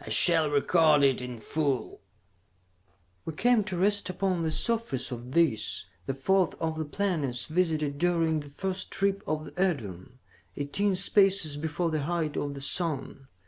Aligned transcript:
I 0.00 0.08
shall 0.10 0.50
record 0.50 1.04
it 1.04 1.20
in 1.20 1.38
full: 1.38 2.00
"We 3.24 3.32
came 3.34 3.62
to 3.62 3.76
rest 3.76 4.10
upon 4.10 4.42
the 4.42 4.50
surface 4.50 5.12
of 5.12 5.30
this, 5.30 5.86
the 6.06 6.12
fourth 6.12 6.54
of 6.60 6.76
the 6.76 6.84
planets 6.84 7.46
visited 7.46 7.96
during 7.96 8.40
the 8.40 8.48
first 8.50 8.90
trip 8.90 9.22
of 9.28 9.44
the 9.44 9.52
Edorn, 9.52 10.18
eighteen 10.56 10.96
spaces 10.96 11.56
before 11.56 11.90
the 11.92 12.02
height 12.02 12.36
of 12.36 12.54
the 12.54 12.60
sun. 12.60 13.28